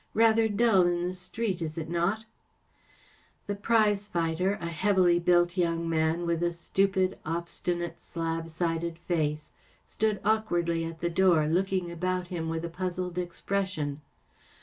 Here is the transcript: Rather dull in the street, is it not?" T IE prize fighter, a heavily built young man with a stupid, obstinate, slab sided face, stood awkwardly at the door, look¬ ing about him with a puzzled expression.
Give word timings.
Rather 0.15 0.49
dull 0.49 0.81
in 0.87 1.05
the 1.05 1.13
street, 1.13 1.61
is 1.61 1.77
it 1.77 1.87
not?" 1.87 2.25
T 3.47 3.53
IE 3.53 3.53
prize 3.55 4.07
fighter, 4.07 4.57
a 4.59 4.65
heavily 4.65 5.19
built 5.19 5.57
young 5.57 5.87
man 5.87 6.25
with 6.25 6.41
a 6.41 6.51
stupid, 6.51 7.19
obstinate, 7.23 8.01
slab 8.01 8.49
sided 8.49 8.97
face, 8.97 9.51
stood 9.85 10.19
awkwardly 10.25 10.83
at 10.85 11.01
the 11.01 11.09
door, 11.11 11.41
look¬ 11.43 11.71
ing 11.71 11.91
about 11.91 12.29
him 12.29 12.49
with 12.49 12.65
a 12.65 12.67
puzzled 12.69 13.19
expression. 13.19 14.01